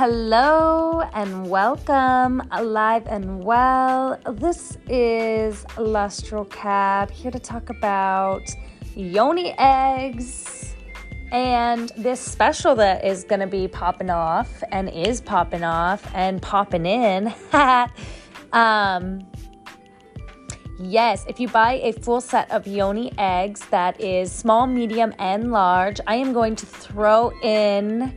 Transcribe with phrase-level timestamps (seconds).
[0.00, 4.16] Hello and welcome, alive and well.
[4.30, 8.42] This is Lustral Cab here to talk about
[8.94, 10.76] yoni eggs
[11.32, 16.40] and this special that is going to be popping off and is popping off and
[16.40, 17.34] popping in.
[18.52, 19.26] um,
[20.78, 25.50] yes, if you buy a full set of yoni eggs that is small, medium, and
[25.50, 28.16] large, I am going to throw in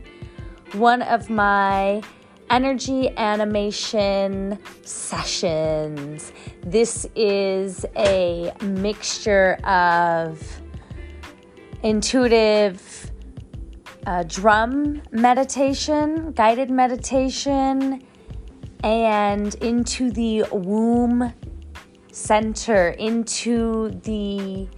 [0.74, 2.02] one of my
[2.50, 6.32] energy animation sessions.
[6.62, 10.60] This is a mixture of
[11.82, 13.10] intuitive
[14.06, 18.02] uh, drum meditation, guided meditation,
[18.82, 21.32] and into the womb
[22.10, 24.68] center, into the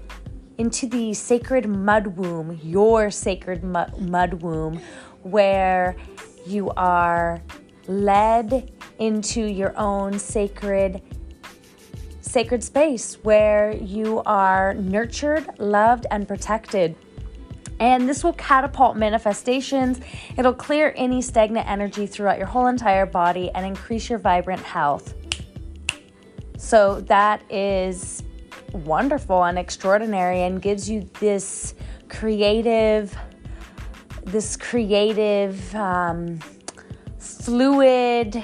[0.56, 4.80] into the sacred mud womb, your sacred mud womb,
[5.24, 5.96] where
[6.46, 7.42] you are
[7.86, 11.02] led into your own sacred
[12.20, 16.96] sacred space where you are nurtured, loved and protected.
[17.78, 20.00] And this will catapult manifestations.
[20.36, 25.14] It'll clear any stagnant energy throughout your whole entire body and increase your vibrant health.
[26.56, 28.24] So that is
[28.72, 31.74] wonderful and extraordinary and gives you this
[32.08, 33.16] creative
[34.26, 36.38] this creative, um,
[37.18, 38.42] fluid,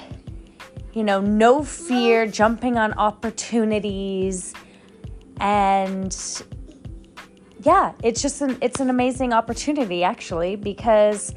[0.93, 4.55] you know, no fear, jumping on opportunities.
[5.41, 6.17] And
[7.63, 11.35] yeah, it's just an, it's an amazing opportunity actually because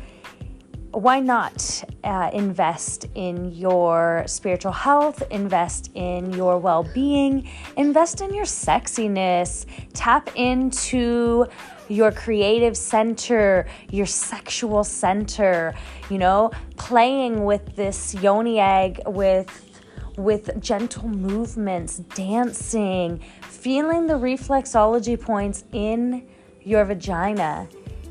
[0.93, 8.31] why not uh, invest in your spiritual health, invest in your well being, invest in
[8.33, 11.45] your sexiness, tap into
[11.89, 15.73] your creative center, your sexual center,
[16.11, 19.69] you know, playing with this yoni egg with
[20.15, 26.27] with gentle movements, dancing, feeling the reflexology points in
[26.61, 27.67] your vagina.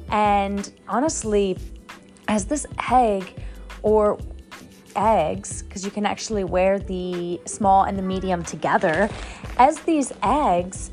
[0.09, 1.57] And honestly,
[2.33, 3.35] as this egg
[3.83, 4.19] or
[4.97, 9.11] eggs, because you can actually wear the small and the medium together,
[9.59, 10.91] as these eggs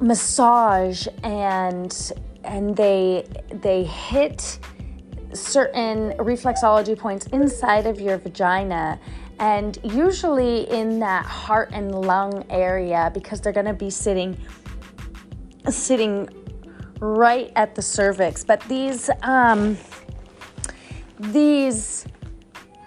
[0.00, 2.12] massage and
[2.44, 3.24] and they
[3.62, 4.58] they hit
[5.32, 9.00] certain reflexology points inside of your vagina
[9.38, 14.36] and usually in that heart and lung area because they're going to be sitting
[15.70, 16.28] sitting
[16.98, 18.44] right at the cervix.
[18.44, 19.76] But these um
[21.30, 22.06] these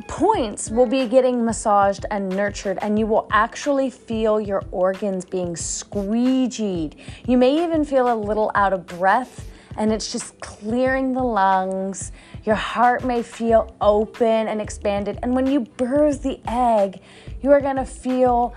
[0.07, 5.53] points will be getting massaged and nurtured, and you will actually feel your organs being
[5.53, 6.95] squeegeed.
[7.27, 9.47] You may even feel a little out of breath,
[9.77, 12.11] and it's just clearing the lungs.
[12.43, 15.19] Your heart may feel open and expanded.
[15.23, 17.01] And when you birth the egg,
[17.41, 18.53] you are gonna feel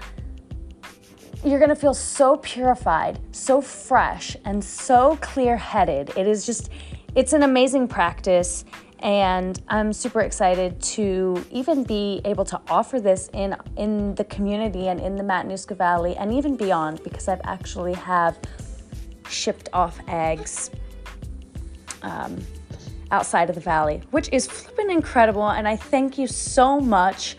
[1.45, 6.11] you're to feel so purified, so fresh, and so clear headed.
[6.17, 6.71] It is just,
[7.15, 8.65] it's an amazing practice.
[9.01, 14.89] And I'm super excited to even be able to offer this in in the community
[14.89, 18.39] and in the Matanuska Valley and even beyond because I've actually have
[19.29, 20.71] shipped off eggs
[22.03, 22.39] um,
[23.11, 25.49] outside of the valley, which is flipping incredible.
[25.49, 27.37] And I thank you so much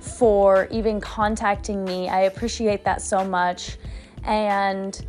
[0.00, 2.08] for even contacting me.
[2.08, 3.78] I appreciate that so much.
[4.24, 5.04] And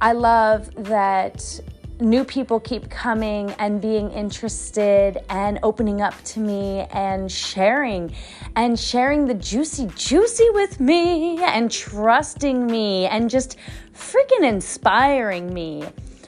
[0.00, 1.60] I love that
[2.00, 8.12] new people keep coming and being interested and opening up to me and sharing
[8.56, 13.56] and sharing the juicy, juicy with me and trusting me and just
[13.94, 15.84] freaking inspiring me.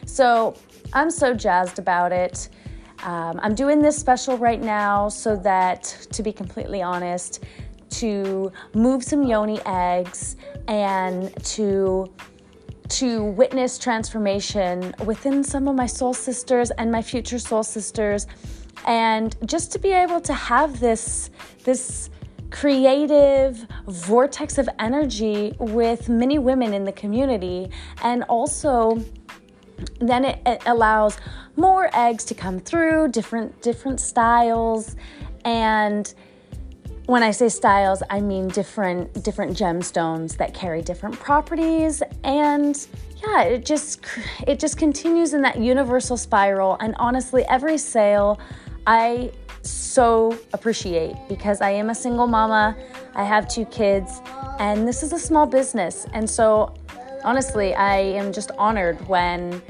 [0.07, 0.55] So
[0.93, 2.49] I'm so jazzed about it.
[3.03, 5.83] Um, I'm doing this special right now so that,
[6.13, 7.45] to be completely honest,
[7.91, 10.37] to move some yoni eggs
[10.69, 12.11] and to
[12.89, 18.27] to witness transformation within some of my soul sisters and my future soul sisters.
[18.86, 21.31] And just to be able to have this
[21.65, 22.10] this
[22.51, 27.71] creative vortex of energy with many women in the community.
[28.03, 29.03] And also
[30.01, 31.19] then it, it allows
[31.57, 34.97] more eggs to come through different different styles.
[35.45, 36.13] And
[37.06, 42.86] when I say styles, I mean different different gemstones that carry different properties and
[43.27, 44.01] yeah, it just
[44.47, 48.39] it just continues in that universal spiral and honestly every sale
[48.86, 52.77] I so appreciate because I am a single mama,
[53.15, 54.21] I have two kids,
[54.59, 56.07] and this is a small business.
[56.12, 56.74] And so
[57.24, 59.62] honestly, I am just honored when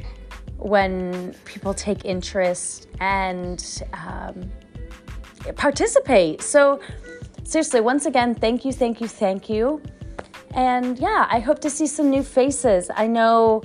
[0.58, 4.50] when people take interest and um,
[5.56, 6.42] participate.
[6.42, 6.80] So,
[7.44, 9.82] seriously, once again, thank you, thank you, thank you.
[10.54, 12.90] And yeah, I hope to see some new faces.
[12.94, 13.62] I know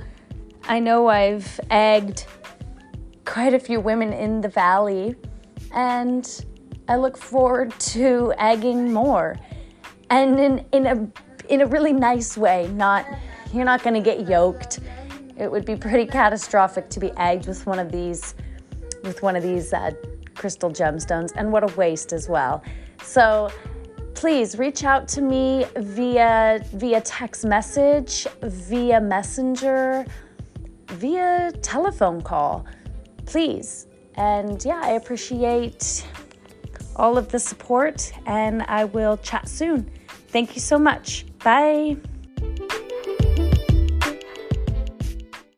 [0.67, 2.25] I know I've egged
[3.25, 5.15] quite a few women in the valley
[5.73, 6.45] and
[6.87, 9.37] I look forward to egging more.
[10.09, 11.07] And in in a
[11.49, 13.05] in a really nice way, not
[13.53, 14.79] you're not going to get yoked.
[15.37, 18.33] It would be pretty catastrophic to be egged with one of these
[19.03, 19.91] with one of these uh,
[20.39, 22.63] crystal gemstones and what a waste as well.
[23.03, 23.51] So
[24.15, 30.05] please reach out to me via via text message, via messenger,
[30.87, 32.65] via telephone call.
[33.25, 33.85] Please.
[34.15, 36.05] And yeah, I appreciate
[36.95, 39.89] all of the support and I will chat soon.
[40.29, 41.25] Thank you so much.
[41.43, 41.97] Bye.